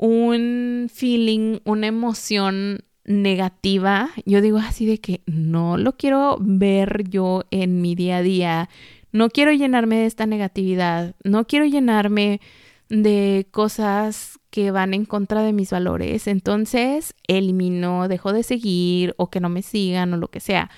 [0.00, 7.44] un feeling, una emoción negativa, yo digo así de que no lo quiero ver yo
[7.50, 8.70] en mi día a día,
[9.12, 12.40] no quiero llenarme de esta negatividad, no quiero llenarme
[12.88, 19.28] de cosas que van en contra de mis valores, entonces elimino, dejo de seguir o
[19.28, 20.70] que no me sigan o lo que sea.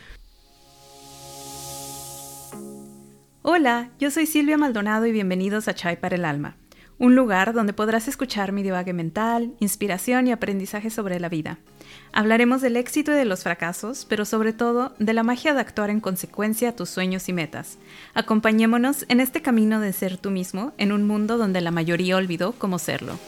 [3.42, 6.56] Hola, yo soy Silvia Maldonado y bienvenidos a Chai para el Alma,
[7.02, 11.58] un lugar donde podrás escuchar mi divague mental, inspiración y aprendizaje sobre la vida.
[12.12, 15.90] Hablaremos del éxito y de los fracasos, pero sobre todo de la magia de actuar
[15.90, 17.78] en consecuencia a tus sueños y metas.
[18.14, 22.52] Acompañémonos en este camino de ser tú mismo en un mundo donde la mayoría olvidó
[22.52, 23.18] cómo serlo.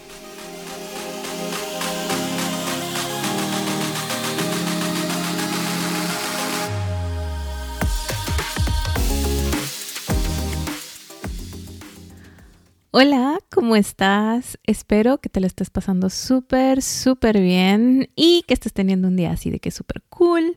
[12.96, 14.56] Hola, ¿cómo estás?
[14.62, 19.32] Espero que te lo estés pasando súper, súper bien y que estés teniendo un día
[19.32, 20.56] así de que súper cool.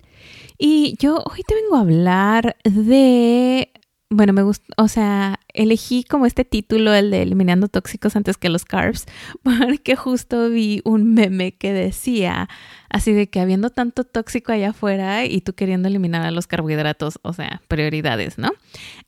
[0.55, 3.71] Y yo hoy te vengo a hablar de
[4.09, 8.49] bueno, me gusta, o sea, elegí como este título, el de Eliminando Tóxicos antes que
[8.49, 9.05] los carbs,
[9.43, 12.47] porque justo vi un meme que decía
[12.89, 17.19] así de que habiendo tanto tóxico allá afuera y tú queriendo eliminar a los carbohidratos,
[17.21, 18.51] o sea, prioridades, ¿no?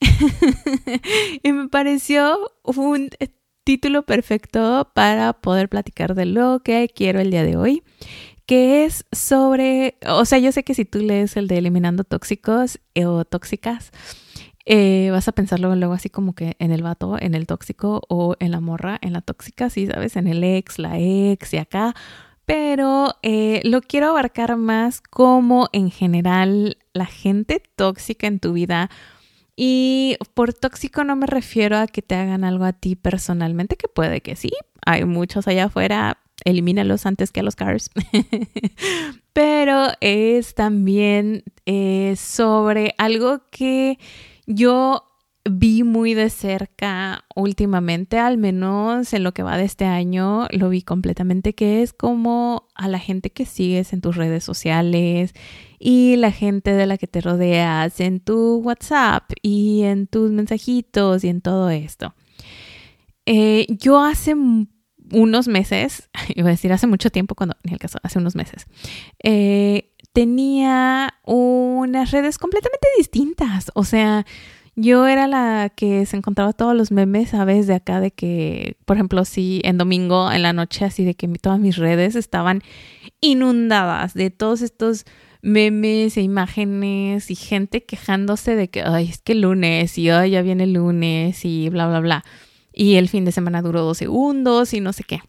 [1.43, 3.09] y me pareció un
[3.63, 7.83] título perfecto para poder platicar de lo que quiero el día de hoy
[8.49, 12.79] que es sobre, o sea, yo sé que si tú lees el de eliminando tóxicos
[12.95, 13.91] eh, o tóxicas,
[14.65, 18.35] eh, vas a pensarlo luego así como que en el vato, en el tóxico o
[18.39, 21.95] en la morra, en la tóxica, sí, sabes, en el ex, la ex y acá.
[22.45, 28.89] Pero eh, lo quiero abarcar más como en general la gente tóxica en tu vida.
[29.55, 33.87] Y por tóxico no me refiero a que te hagan algo a ti personalmente, que
[33.87, 34.51] puede que sí,
[34.85, 37.91] hay muchos allá afuera, elimínalos antes que a los cars.
[39.33, 43.99] Pero es también eh, sobre algo que
[44.49, 45.05] yo
[45.45, 50.69] vi muy de cerca últimamente, al menos en lo que va de este año, lo
[50.69, 55.33] vi completamente, que es como a la gente que sigues en tus redes sociales
[55.77, 61.23] y la gente de la que te rodeas en tu WhatsApp y en tus mensajitos
[61.23, 62.15] y en todo esto.
[63.25, 64.35] Eh, yo hace
[65.11, 68.65] unos meses, iba a decir hace mucho tiempo, cuando, en el caso, hace unos meses,
[69.23, 73.71] eh, tenía unas redes completamente distintas.
[73.75, 74.25] O sea,
[74.75, 77.67] yo era la que se encontraba todos los memes, ¿sabes?
[77.67, 81.27] De acá, de que, por ejemplo, si en domingo en la noche, así de que
[81.27, 82.61] todas mis redes estaban
[83.21, 85.05] inundadas de todos estos
[85.41, 90.41] memes e imágenes y gente quejándose de que, ay, es que lunes y ay, ya
[90.41, 92.23] viene lunes y bla, bla, bla.
[92.73, 95.19] Y el fin de semana duró dos segundos y no sé qué.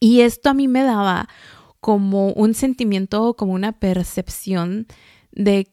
[0.00, 1.28] Y esto a mí me daba
[1.86, 4.88] como un sentimiento, como una percepción
[5.30, 5.72] de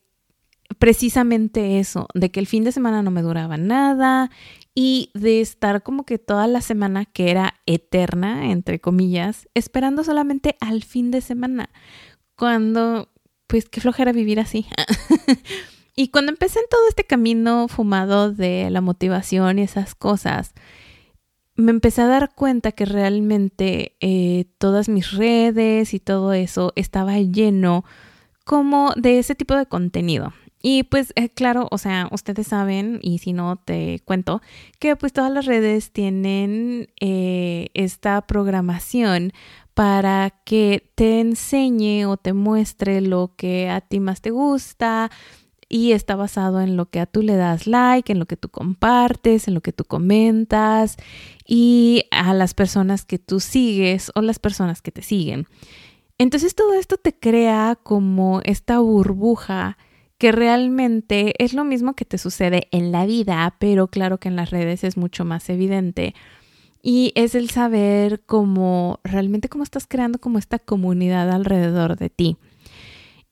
[0.78, 4.30] precisamente eso, de que el fin de semana no me duraba nada
[4.76, 10.56] y de estar como que toda la semana que era eterna, entre comillas, esperando solamente
[10.62, 11.72] al fin de semana,
[12.36, 13.12] cuando,
[13.48, 14.68] pues qué flojera vivir así.
[15.96, 20.54] y cuando empecé en todo este camino fumado de la motivación y esas cosas,
[21.56, 27.18] me empecé a dar cuenta que realmente eh, todas mis redes y todo eso estaba
[27.20, 27.86] lleno
[28.44, 30.34] como de ese tipo de contenido.
[30.66, 34.42] Y pues eh, claro, o sea, ustedes saben, y si no te cuento,
[34.80, 39.34] que pues todas las redes tienen eh, esta programación
[39.74, 45.12] para que te enseñe o te muestre lo que a ti más te gusta,
[45.74, 48.50] y está basado en lo que a tú le das like, en lo que tú
[48.50, 50.98] compartes, en lo que tú comentas
[51.48, 55.48] y a las personas que tú sigues o las personas que te siguen.
[56.20, 59.80] Entonces todo esto te crea como esta burbuja
[60.20, 64.36] que realmente es lo mismo que te sucede en la vida, pero claro que en
[64.36, 66.14] las redes es mucho más evidente.
[66.84, 72.38] Y es el saber cómo realmente cómo estás creando como esta comunidad alrededor de ti.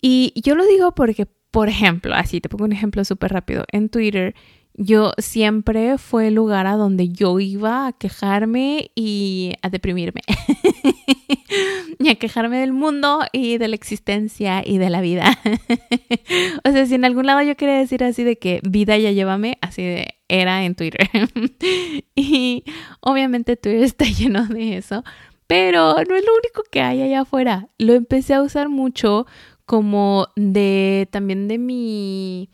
[0.01, 3.65] Y yo lo digo porque por ejemplo, así te pongo un ejemplo súper rápido.
[3.71, 4.33] En Twitter,
[4.73, 10.21] yo siempre fue el lugar a donde yo iba a quejarme y a deprimirme.
[11.99, 15.37] y a quejarme del mundo y de la existencia y de la vida.
[16.63, 19.57] o sea, si en algún lado yo quería decir así de que vida ya llévame,
[19.61, 21.09] así de era en Twitter.
[22.15, 22.63] y
[23.01, 25.03] obviamente Twitter está lleno de eso.
[25.47, 27.67] Pero no es lo único que hay allá afuera.
[27.77, 29.27] Lo empecé a usar mucho
[29.65, 32.49] como de también de mi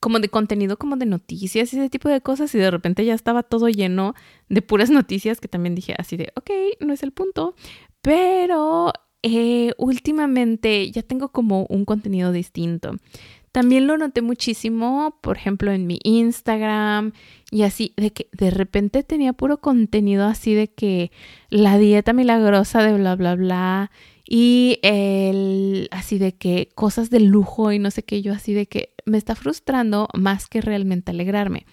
[0.00, 3.14] como de contenido como de noticias y ese tipo de cosas y de repente ya
[3.14, 4.14] estaba todo lleno
[4.48, 7.54] de puras noticias que también dije así de, ok, no es el punto,
[8.00, 8.92] pero
[9.22, 12.96] eh, últimamente ya tengo como un contenido distinto.
[13.52, 17.12] También lo noté muchísimo, por ejemplo, en mi Instagram
[17.50, 21.10] y así, de que de repente tenía puro contenido así de que
[21.48, 23.90] la dieta milagrosa de bla, bla, bla,
[24.32, 28.66] y el así de que cosas de lujo y no sé qué, yo así de
[28.66, 31.66] que me está frustrando más que realmente alegrarme.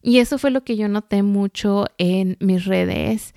[0.00, 3.34] Y eso fue lo que yo noté mucho en mis redes.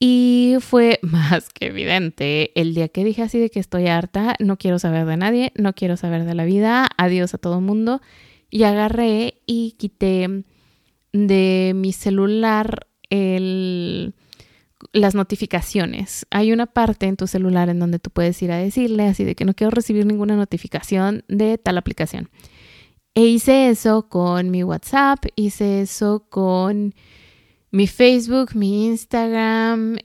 [0.00, 4.58] Y fue más que evidente el día que dije así de que estoy harta, no
[4.58, 8.02] quiero saber de nadie, no quiero saber de la vida, adiós a todo mundo.
[8.50, 10.42] Y agarré y quité
[11.12, 14.12] de mi celular el,
[14.92, 16.26] las notificaciones.
[16.30, 19.34] Hay una parte en tu celular en donde tú puedes ir a decirle así de
[19.34, 22.30] que no quiero recibir ninguna notificación de tal aplicación.
[23.14, 26.94] E hice eso con mi WhatsApp, hice eso con
[27.70, 29.98] mi Facebook, mi Instagram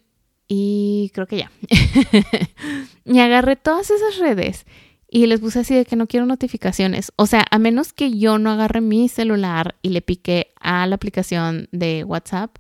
[0.48, 1.52] y creo que ya.
[3.06, 4.66] y agarré todas esas redes
[5.10, 7.12] y les puse así de que no quiero notificaciones.
[7.16, 10.96] O sea, a menos que yo no agarre mi celular y le pique a la
[10.96, 12.58] aplicación de WhatsApp,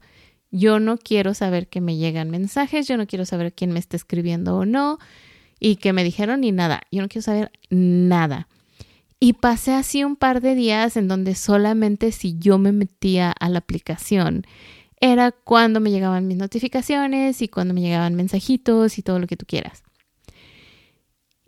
[0.51, 3.97] yo no quiero saber que me llegan mensajes, yo no quiero saber quién me está
[3.97, 4.99] escribiendo o no
[5.59, 6.81] y que me dijeron ni nada.
[6.91, 8.47] Yo no quiero saber nada.
[9.19, 13.49] Y pasé así un par de días en donde solamente si yo me metía a
[13.49, 14.45] la aplicación
[14.99, 19.37] era cuando me llegaban mis notificaciones y cuando me llegaban mensajitos y todo lo que
[19.37, 19.83] tú quieras.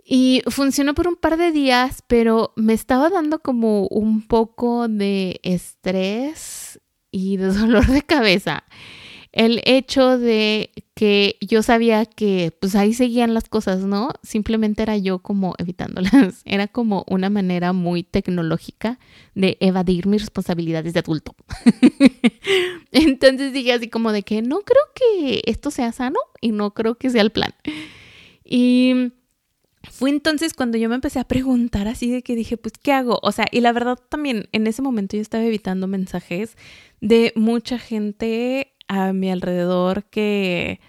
[0.04, 5.40] Y funcionó por un par de días, pero me estaba dando como un poco de
[5.44, 6.80] estrés
[7.12, 8.64] y de dolor de cabeza
[9.32, 14.10] el hecho de que yo sabía que pues ahí seguían las cosas, ¿no?
[14.24, 16.42] Simplemente era yo como evitándolas.
[16.46, 19.00] Era como una manera muy tecnológica
[19.36, 21.36] de evadir mis responsabilidades de adulto.
[22.92, 26.96] Entonces dije así como de que no creo que esto sea sano y no creo
[26.96, 27.54] que sea el plan.
[28.44, 29.14] Y
[29.84, 33.20] fue entonces cuando yo me empecé a preguntar así de que dije, pues, ¿qué hago?
[33.22, 36.58] O sea, y la verdad también en ese momento yo estaba evitando mensajes
[37.02, 40.80] de mucha gente a mi alrededor que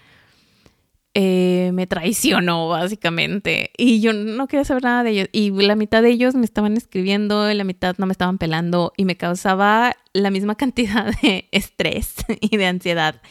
[1.13, 6.01] eh, me traicionó básicamente y yo no quería saber nada de ellos y la mitad
[6.01, 9.97] de ellos me estaban escribiendo y la mitad no me estaban pelando y me causaba
[10.13, 13.21] la misma cantidad de estrés y de ansiedad.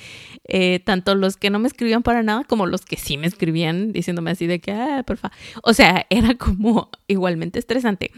[0.45, 3.93] Eh, tanto los que no me escribían para nada como los que sí me escribían
[3.93, 5.31] diciéndome así de que, ah, porfa.
[5.63, 8.11] O sea, era como igualmente estresante.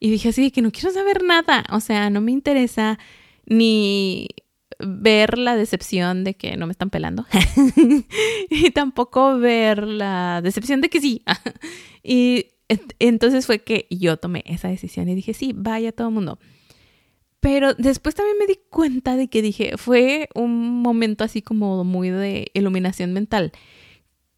[0.00, 1.64] Y dije así de que no quiero saber nada.
[1.70, 2.98] O sea, no me interesa
[3.48, 4.28] ni
[4.78, 7.26] ver la decepción de que no me están pelando
[8.50, 11.24] y tampoco ver la decepción de que sí.
[12.02, 12.46] y
[12.98, 16.38] entonces fue que yo tomé esa decisión y dije, sí, vaya todo el mundo.
[17.40, 22.10] Pero después también me di cuenta de que dije, fue un momento así como muy
[22.10, 23.52] de iluminación mental,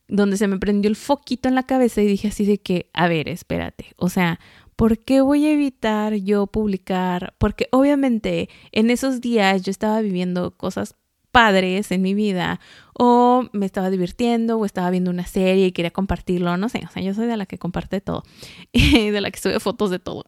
[0.07, 3.09] donde se me prendió el foquito en la cabeza y dije así de que, a
[3.09, 4.39] ver, espérate, o sea,
[4.81, 7.35] ¿por qué voy a evitar yo publicar?
[7.37, 10.95] Porque obviamente en esos días yo estaba viviendo cosas
[11.31, 12.61] padres en mi vida
[12.95, 16.91] o me estaba divirtiendo o estaba viendo una serie y quería compartirlo, no sé, o
[16.91, 18.23] sea, yo soy de la que comparte todo,
[18.73, 20.25] de la que sube fotos de todo.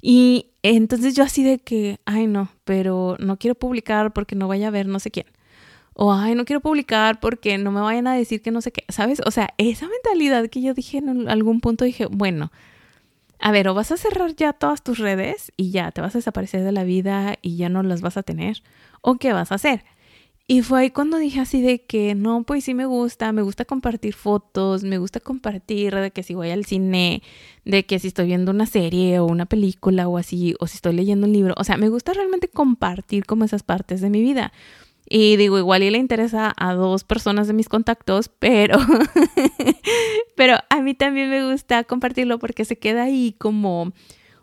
[0.00, 4.68] Y entonces yo así de que, ay no, pero no quiero publicar porque no vaya
[4.68, 5.26] a ver no sé quién.
[5.94, 8.84] O, ay, no quiero publicar porque no me vayan a decir que no sé qué,
[8.90, 9.20] ¿sabes?
[9.26, 12.52] O sea, esa mentalidad que yo dije en algún punto, dije, bueno,
[13.40, 16.18] a ver, o vas a cerrar ya todas tus redes y ya te vas a
[16.18, 18.62] desaparecer de la vida y ya no las vas a tener,
[19.00, 19.84] o qué vas a hacer.
[20.50, 23.66] Y fue ahí cuando dije así de que no, pues sí me gusta, me gusta
[23.66, 27.22] compartir fotos, me gusta compartir de que si voy al cine,
[27.66, 30.94] de que si estoy viendo una serie o una película o así, o si estoy
[30.94, 34.52] leyendo un libro, o sea, me gusta realmente compartir como esas partes de mi vida.
[35.10, 38.78] Y digo, igual y le interesa a dos personas de mis contactos, pero,
[40.36, 43.92] pero a mí también me gusta compartirlo porque se queda ahí como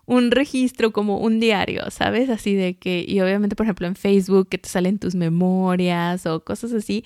[0.07, 2.29] un registro, como un diario, ¿sabes?
[2.29, 6.43] Así de que, y obviamente, por ejemplo, en Facebook, que te salen tus memorias o
[6.43, 7.03] cosas así,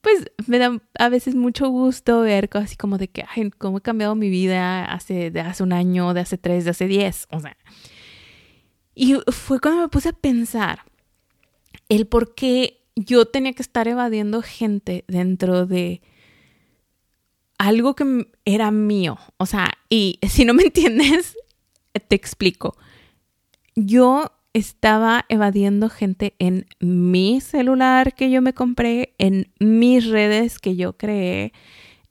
[0.00, 3.78] pues me da a veces mucho gusto ver cosas así como de que, ay, cómo
[3.78, 7.40] he cambiado mi vida hace, hace un año, de hace tres, de hace diez, o
[7.40, 7.56] sea.
[8.96, 10.80] Y fue cuando me puse a pensar
[11.88, 16.00] el por qué yo tenía que estar evadiendo gente dentro de
[17.58, 19.18] algo que era mío.
[19.36, 21.36] O sea, y si no me entiendes,
[22.08, 22.76] te explico.
[23.74, 30.76] Yo estaba evadiendo gente en mi celular que yo me compré, en mis redes que
[30.76, 31.52] yo creé,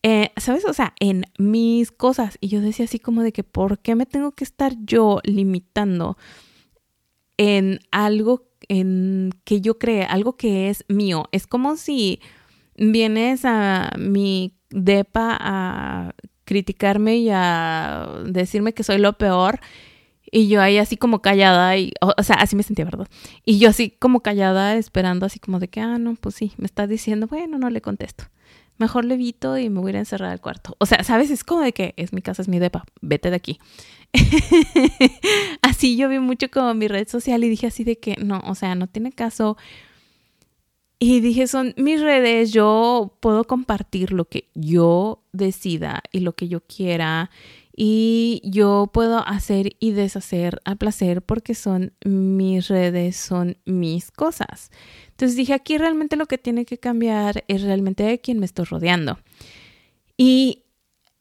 [0.03, 0.63] eh, ¿sabes?
[0.65, 2.37] O sea, en mis cosas.
[2.39, 6.17] Y yo decía así como de que, ¿por qué me tengo que estar yo limitando
[7.37, 11.27] en algo en que yo cree, algo que es mío.
[11.31, 12.19] Es como si
[12.77, 16.13] vienes a mi depa a
[16.45, 19.59] criticarme y a decirme que soy lo peor.
[20.31, 23.07] Y yo ahí así como callada, y, o, sea, así me sentía, ¿verdad?
[23.45, 26.65] Y yo así como callada, esperando así como de que, ah, no, pues sí, me
[26.65, 28.25] está diciendo, bueno, no le contesto.
[28.77, 30.75] Mejor le y me voy a encerrar al cuarto.
[30.79, 31.31] O sea, ¿sabes?
[31.31, 33.59] Es como de que es mi casa, es mi depa, vete de aquí.
[35.61, 38.55] así yo vi mucho como mi red social y dije así de que, no, o
[38.55, 39.57] sea, no tiene caso
[40.97, 46.47] y dije, son mis redes, yo puedo compartir lo que yo decida y lo que
[46.47, 47.29] yo quiera
[47.75, 54.71] y yo puedo hacer y deshacer a placer porque son mis redes, son mis cosas.
[55.09, 58.65] Entonces dije, aquí realmente lo que tiene que cambiar es realmente de quién me estoy
[58.65, 59.19] rodeando.
[60.17, 60.63] Y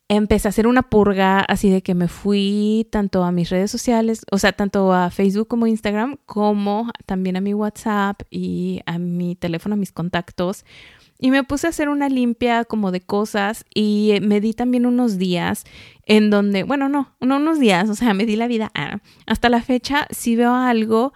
[0.08, 4.22] empecé a hacer una purga así de que me fui tanto a mis redes sociales,
[4.30, 9.34] o sea, tanto a Facebook como Instagram, como también a mi WhatsApp y a mi
[9.34, 10.64] teléfono, a mis contactos.
[11.18, 15.16] Y me puse a hacer una limpia como de cosas y me di también unos
[15.16, 15.64] días
[16.06, 18.70] en donde, bueno, no, no unos días, o sea, me di la vida.
[18.74, 21.12] Ah, hasta la fecha, si veo algo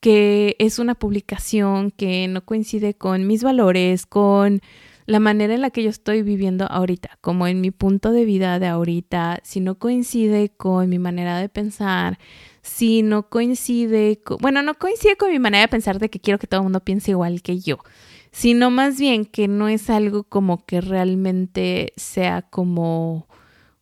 [0.00, 4.60] que es una publicación que no coincide con mis valores, con
[5.06, 8.58] la manera en la que yo estoy viviendo ahorita, como en mi punto de vida
[8.58, 12.18] de ahorita, si no coincide con mi manera de pensar,
[12.60, 16.38] si no coincide, con, bueno, no coincide con mi manera de pensar de que quiero
[16.38, 17.78] que todo el mundo piense igual que yo,
[18.32, 23.28] sino más bien que no es algo como que realmente sea como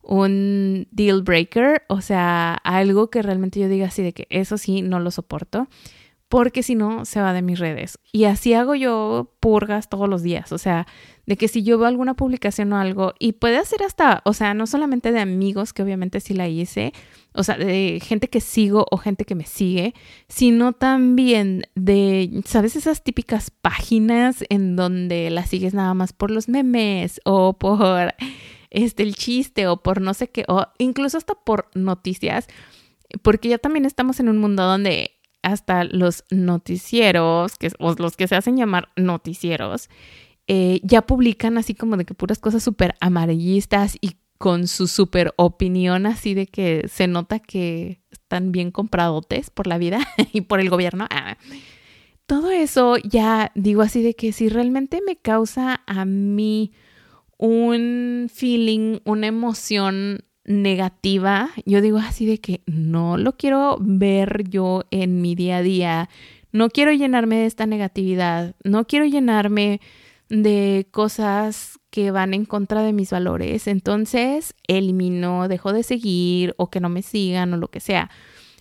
[0.03, 4.83] un deal breaker, o sea, algo que realmente yo diga así de que eso sí
[4.83, 5.67] no lo soporto
[6.29, 7.99] porque si no se va de mis redes.
[8.11, 10.87] Y así hago yo purgas todos los días, o sea,
[11.25, 14.53] de que si yo veo alguna publicación o algo, y puede ser hasta, o sea,
[14.53, 16.93] no solamente de amigos, que obviamente sí la hice,
[17.33, 19.93] o sea, de gente que sigo o gente que me sigue,
[20.27, 22.75] sino también de, ¿sabes?
[22.75, 28.15] Esas típicas páginas en donde las sigues nada más por los memes o por
[28.69, 32.47] este, el chiste o por no sé qué, o incluso hasta por noticias,
[33.21, 35.14] porque ya también estamos en un mundo donde
[35.45, 39.89] hasta los noticieros, que, o los que se hacen llamar noticieros,
[40.47, 45.33] eh, ya publican así como de que puras cosas súper amarillistas y con su súper
[45.37, 49.99] opinión así de que se nota que están bien compradotes por la vida
[50.33, 51.05] y por el gobierno.
[51.11, 51.37] Ah,
[52.25, 56.73] todo eso ya digo así de que si realmente me causa a mí
[57.37, 64.83] un feeling, una emoción negativa, yo digo así de que no lo quiero ver yo
[64.91, 66.09] en mi día a día,
[66.51, 69.81] no quiero llenarme de esta negatividad, no quiero llenarme
[70.29, 76.69] de cosas que van en contra de mis valores, entonces elimino, dejo de seguir o
[76.69, 78.09] que no me sigan o lo que sea.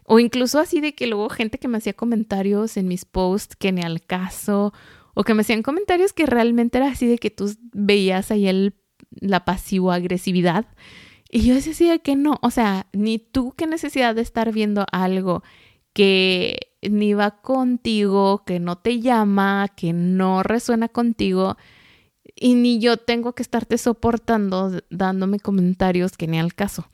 [0.06, 3.72] O incluso así de que luego gente que me hacía comentarios en mis posts que
[3.72, 4.72] ni al caso,
[5.14, 8.74] o que me hacían comentarios que realmente era así de que tú veías ahí el,
[9.20, 10.66] la pasivo-agresividad
[11.34, 15.42] y yo decía que no, o sea, ni tú qué necesidad de estar viendo algo
[15.92, 21.56] que ni va contigo, que no te llama, que no resuena contigo,
[22.36, 26.88] y ni yo tengo que estarte soportando dándome comentarios que ni al caso.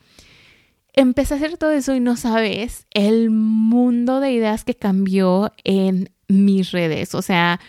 [0.94, 6.14] Empecé a hacer todo eso y no sabes el mundo de ideas que cambió en
[6.28, 7.14] mis redes.
[7.14, 7.60] O sea,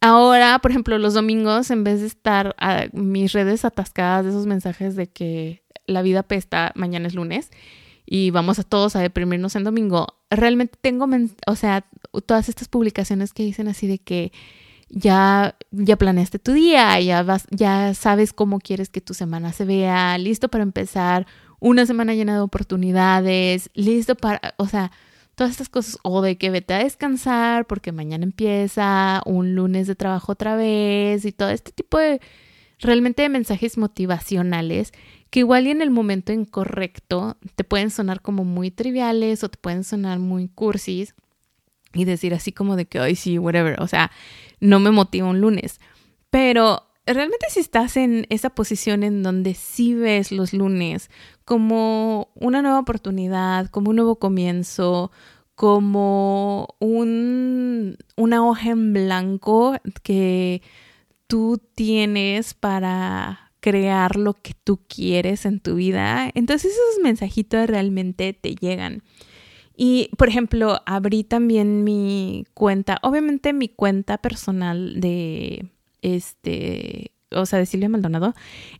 [0.00, 4.46] ahora, por ejemplo, los domingos, en vez de estar a mis redes atascadas de esos
[4.46, 7.50] mensajes de que la vida pesta, mañana es lunes
[8.06, 11.08] y vamos a todos a deprimirnos en domingo, realmente tengo,
[11.46, 11.86] o sea,
[12.26, 14.32] todas estas publicaciones que dicen así de que
[14.88, 19.64] ya, ya planeaste tu día, ya, vas, ya sabes cómo quieres que tu semana se
[19.64, 21.26] vea, listo para empezar,
[21.60, 24.90] una semana llena de oportunidades, listo para, o sea,
[25.34, 29.94] todas estas cosas, o de que vete a descansar porque mañana empieza un lunes de
[29.94, 32.20] trabajo otra vez y todo este tipo de
[32.78, 34.92] realmente de mensajes motivacionales
[35.32, 39.56] que igual y en el momento incorrecto te pueden sonar como muy triviales o te
[39.56, 41.14] pueden sonar muy cursis
[41.94, 44.10] y decir así como de que, ay, sí, whatever, o sea,
[44.60, 45.80] no me motiva un lunes.
[46.28, 51.10] Pero realmente si estás en esa posición en donde sí ves los lunes
[51.46, 55.12] como una nueva oportunidad, como un nuevo comienzo,
[55.54, 60.60] como un, una hoja en blanco que
[61.26, 68.34] tú tienes para crear lo que tú quieres en tu vida, entonces esos mensajitos realmente
[68.34, 69.02] te llegan.
[69.74, 75.70] Y, por ejemplo, abrí también mi cuenta, obviamente mi cuenta personal de,
[76.02, 78.34] este, o sea, de Silvia Maldonado,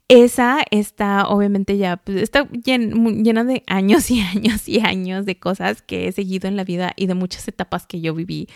[0.08, 5.80] esa está obviamente ya, pues, está llena de años y años y años de cosas
[5.80, 8.48] que he seguido en la vida y de muchas etapas que yo viví.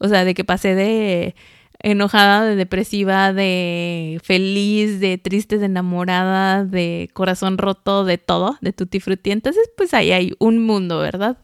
[0.00, 1.34] O sea, de que pasé de
[1.80, 8.72] enojada, de depresiva, de feliz, de triste, de enamorada, de corazón roto, de todo, de
[8.72, 9.30] tutti frutti.
[9.30, 11.38] Entonces, pues ahí hay un mundo, ¿verdad?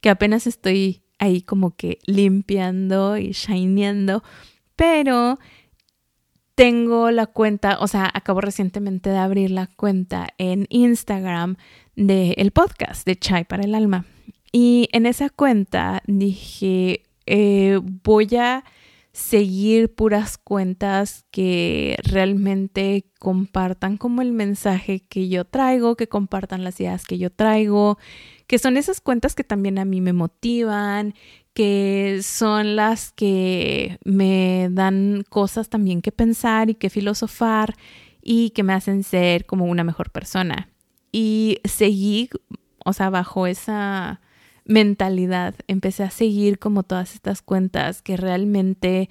[0.00, 4.22] Que apenas estoy ahí como que limpiando y shineando,
[4.76, 5.38] pero
[6.54, 11.56] tengo la cuenta, o sea, acabo recientemente de abrir la cuenta en Instagram
[11.94, 14.06] del podcast de Chai para el Alma.
[14.50, 18.64] Y en esa cuenta dije, eh, voy a
[19.18, 26.78] seguir puras cuentas que realmente compartan como el mensaje que yo traigo, que compartan las
[26.78, 27.98] ideas que yo traigo,
[28.46, 31.14] que son esas cuentas que también a mí me motivan,
[31.52, 37.74] que son las que me dan cosas también que pensar y que filosofar
[38.22, 40.68] y que me hacen ser como una mejor persona.
[41.10, 42.30] Y seguí,
[42.84, 44.20] o sea, bajo esa
[44.68, 49.10] mentalidad, empecé a seguir como todas estas cuentas que realmente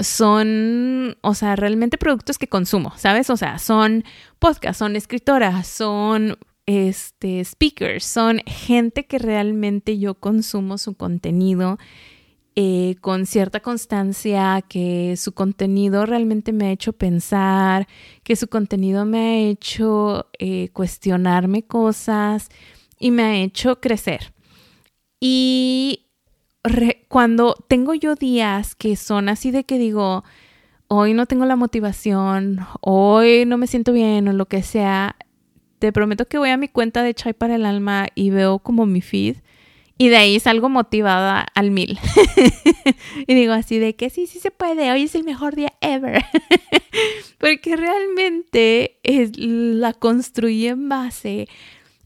[0.00, 3.30] son, o sea, realmente productos que consumo, ¿sabes?
[3.30, 4.04] O sea, son
[4.38, 6.36] podcasts, son escritoras, son
[6.66, 11.78] este speakers, son gente que realmente yo consumo su contenido
[12.56, 17.86] eh, con cierta constancia, que su contenido realmente me ha hecho pensar,
[18.24, 22.48] que su contenido me ha hecho eh, cuestionarme cosas
[22.98, 24.32] y me ha hecho crecer.
[25.20, 26.06] Y
[27.08, 30.24] cuando tengo yo días que son así de que digo,
[30.88, 35.16] hoy no tengo la motivación, hoy no me siento bien o lo que sea,
[35.78, 38.86] te prometo que voy a mi cuenta de Chai para el Alma y veo como
[38.86, 39.36] mi feed
[39.98, 41.98] y de ahí salgo motivada al mil.
[43.26, 46.24] y digo así de que sí, sí se puede, hoy es el mejor día ever.
[47.38, 51.48] Porque realmente es, la construí en base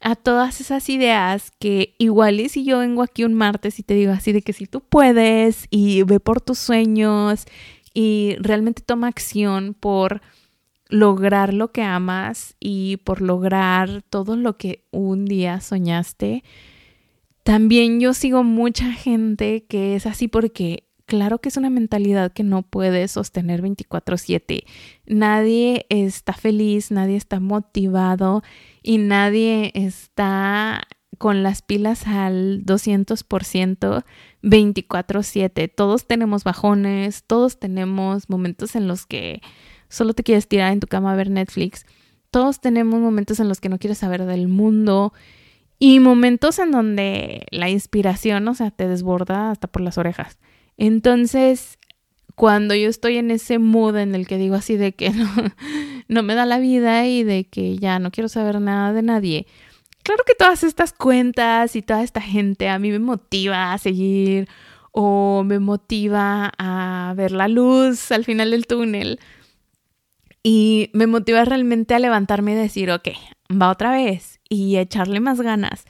[0.03, 3.95] a todas esas ideas que igual y si yo vengo aquí un martes y te
[3.95, 7.47] digo así de que si tú puedes y ve por tus sueños
[7.95, 10.21] y realmente toma acción por
[10.89, 16.43] lograr lo que amas y por lograr todo lo que un día soñaste.
[17.45, 22.43] También yo sigo mucha gente que es así porque claro que es una mentalidad que
[22.43, 24.65] no puede sostener 24/7.
[25.07, 28.43] Nadie está feliz, nadie está motivado
[28.83, 30.83] y nadie está
[31.19, 34.05] con las pilas al 200%
[34.43, 35.69] 24/7.
[35.69, 39.41] Todos tenemos bajones, todos tenemos momentos en los que
[39.89, 41.87] solo te quieres tirar en tu cama a ver Netflix.
[42.31, 45.13] Todos tenemos momentos en los que no quieres saber del mundo
[45.79, 50.39] y momentos en donde la inspiración, o sea, te desborda hasta por las orejas.
[50.77, 51.79] Entonces,
[52.35, 55.11] cuando yo estoy en ese mood en el que digo así de que
[56.09, 59.47] no, me da la vida y de que ya no quiero saber nada de nadie,
[60.03, 64.49] claro que todas estas cuentas y toda esta gente a mí me motiva a seguir
[64.93, 69.19] o me motiva a ver la luz al final del túnel.
[70.45, 73.09] Y me motiva realmente a levantarme y decir, ok,
[73.51, 75.85] va otra vez y echarle más ganas.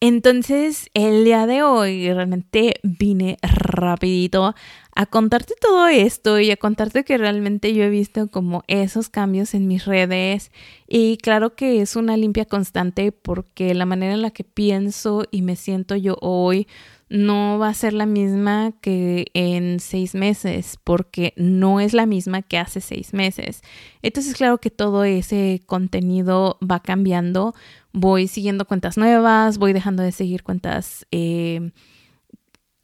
[0.00, 4.54] Entonces, el día de hoy realmente vine rapidito
[4.94, 9.54] a contarte todo esto y a contarte que realmente yo he visto como esos cambios
[9.54, 10.52] en mis redes
[10.86, 15.42] y claro que es una limpia constante porque la manera en la que pienso y
[15.42, 16.68] me siento yo hoy
[17.08, 22.42] no va a ser la misma que en seis meses, porque no es la misma
[22.42, 23.62] que hace seis meses.
[24.02, 27.54] Entonces, claro que todo ese contenido va cambiando.
[28.00, 31.72] Voy siguiendo cuentas nuevas, voy dejando de seguir cuentas eh,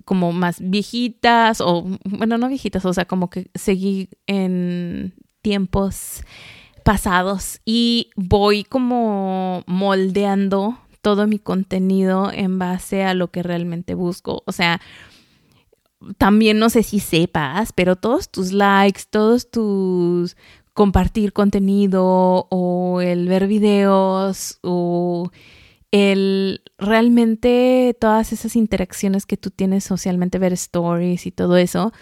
[0.04, 6.22] como más viejitas, o bueno, no viejitas, o sea, como que seguí en tiempos
[6.84, 14.42] pasados y voy como moldeando todo mi contenido en base a lo que realmente busco.
[14.46, 14.80] O sea,
[16.18, 20.36] también no sé si sepas, pero todos tus likes, todos tus
[20.74, 25.30] compartir contenido o el ver videos o
[25.92, 31.92] el realmente todas esas interacciones que tú tienes socialmente, ver stories y todo eso,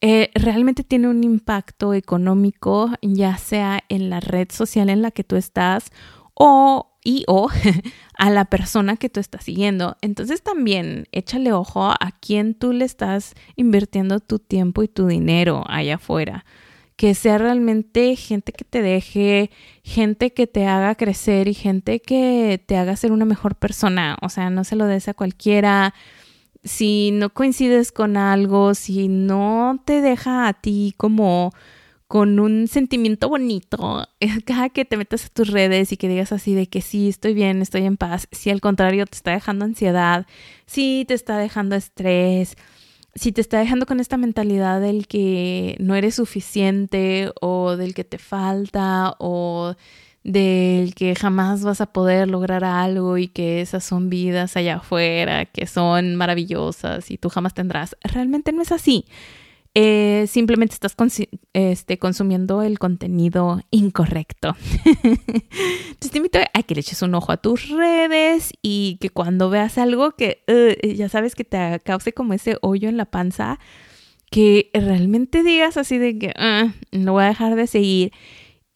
[0.00, 5.24] eh, realmente tiene un impacto económico, ya sea en la red social en la que
[5.24, 5.90] tú estás
[6.34, 7.48] o y o
[8.18, 9.96] a la persona que tú estás siguiendo.
[10.00, 15.64] Entonces también échale ojo a quién tú le estás invirtiendo tu tiempo y tu dinero
[15.68, 16.44] allá afuera.
[16.98, 19.52] Que sea realmente gente que te deje,
[19.84, 24.18] gente que te haga crecer y gente que te haga ser una mejor persona.
[24.20, 25.94] O sea, no se lo des a cualquiera.
[26.64, 31.52] Si no coincides con algo, si no te deja a ti como
[32.08, 34.08] con un sentimiento bonito
[34.46, 37.34] cada que te metas a tus redes y que digas así de que sí, estoy
[37.34, 40.26] bien, estoy en paz, si al contrario te está dejando ansiedad,
[40.66, 42.56] si te está dejando estrés,
[43.14, 48.04] si te está dejando con esta mentalidad del que no eres suficiente o del que
[48.04, 49.74] te falta o
[50.24, 55.46] del que jamás vas a poder lograr algo y que esas son vidas allá afuera,
[55.46, 57.96] que son maravillosas y tú jamás tendrás.
[58.02, 59.06] Realmente no es así.
[59.80, 60.96] Eh, simplemente estás
[61.52, 64.56] este, consumiendo el contenido incorrecto.
[64.84, 69.50] Entonces te invito a que le eches un ojo a tus redes y que cuando
[69.50, 73.60] veas algo que uh, ya sabes que te cause como ese hoyo en la panza,
[74.32, 76.34] que realmente digas así de que
[76.90, 78.12] no voy a dejar de seguir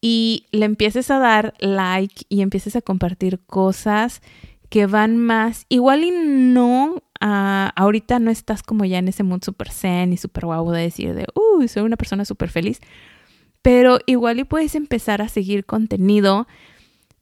[0.01, 4.23] y le empieces a dar like y empieces a compartir cosas
[4.69, 9.70] que van más, igual y no ahorita no estás como ya en ese mood super
[9.70, 12.80] zen y super guau de decir de, uy, soy una persona súper feliz,
[13.62, 16.46] pero igual y puedes empezar a seguir contenido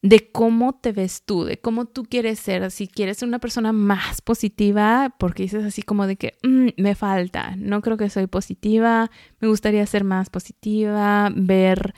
[0.02, 3.72] de cómo te ves tú, de cómo tú quieres ser, si quieres ser una persona
[3.72, 8.26] más positiva, porque dices así como de que mm, me falta, no creo que soy
[8.26, 9.10] positiva,
[9.40, 11.94] me gustaría ser más positiva, ver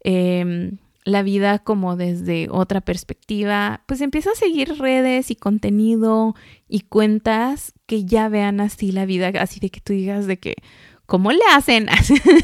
[0.00, 6.34] em, la vida como desde otra perspectiva, pues empieza a seguir redes y contenido
[6.66, 10.56] y cuentas que ya vean así la vida, así de que tú digas de que,
[11.04, 11.88] ¿cómo le hacen?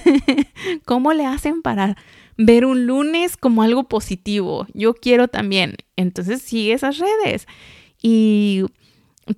[0.84, 1.96] ¿Cómo le hacen para
[2.36, 4.66] ver un lunes como algo positivo?
[4.74, 5.76] Yo quiero también.
[5.96, 7.46] Entonces sigue esas redes
[8.02, 8.64] y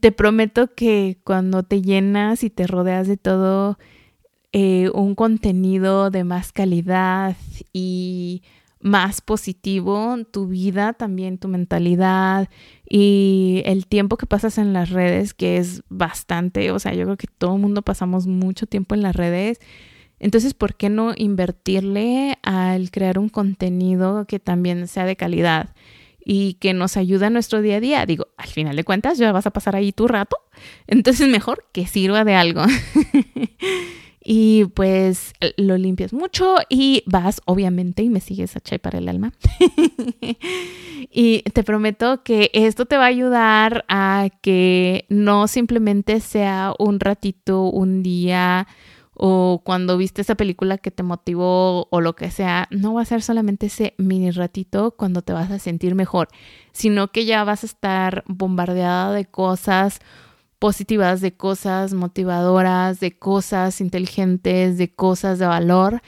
[0.01, 3.79] te prometo que cuando te llenas y te rodeas de todo
[4.53, 7.37] eh, un contenido de más calidad
[7.73, 8.43] y
[8.83, 12.49] más positivo, tu vida también, tu mentalidad
[12.89, 17.17] y el tiempo que pasas en las redes, que es bastante, o sea, yo creo
[17.17, 19.61] que todo el mundo pasamos mucho tiempo en las redes.
[20.19, 25.75] Entonces, ¿por qué no invertirle al crear un contenido que también sea de calidad
[26.25, 28.07] y que nos ayude en nuestro día a día?
[28.07, 30.37] Digo, al final de cuentas, ya vas a pasar ahí tu rato,
[30.87, 32.63] entonces mejor que sirva de algo.
[34.25, 39.09] y pues lo limpias mucho y vas obviamente y me sigues a Chai para el
[39.09, 39.33] alma.
[41.11, 47.01] y te prometo que esto te va a ayudar a que no simplemente sea un
[47.01, 48.69] ratito, un día
[49.15, 53.07] o cuando viste esa película que te motivó o lo que sea, no va a
[53.07, 56.29] ser solamente ese mini ratito cuando te vas a sentir mejor,
[56.73, 60.01] sino que ya vas a estar bombardeada de cosas
[60.63, 66.03] positivas, de cosas motivadoras, de cosas inteligentes, de cosas de valor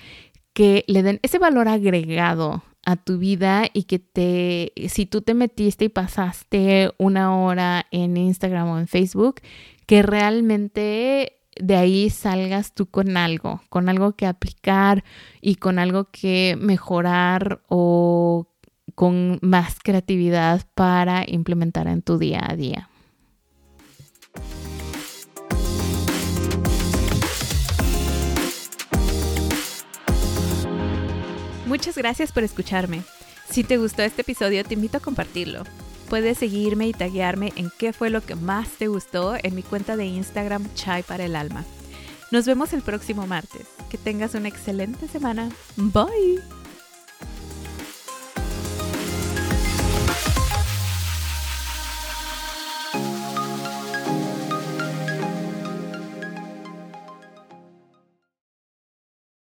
[0.53, 5.35] que le den ese valor agregado a tu vida y que te, si tú te
[5.35, 9.40] metiste y pasaste una hora en Instagram o en Facebook,
[9.87, 15.03] que realmente de ahí salgas tú con algo, con algo que aplicar
[15.40, 18.47] y con algo que mejorar o
[18.95, 22.88] con más creatividad para implementar en tu día a día.
[31.66, 33.03] Muchas gracias por escucharme.
[33.48, 35.64] Si te gustó este episodio, te invito a compartirlo.
[36.09, 39.96] Puedes seguirme y taguearme en qué fue lo que más te gustó en mi cuenta
[39.96, 41.64] de Instagram Chai para el Alma.
[42.31, 43.66] Nos vemos el próximo martes.
[43.90, 45.50] Que tengas una excelente semana.
[45.77, 46.63] Bye.